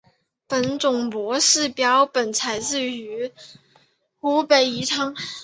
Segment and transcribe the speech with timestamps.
[0.47, 3.31] 本种模式标本采自于
[4.19, 5.15] 湖北宜昌。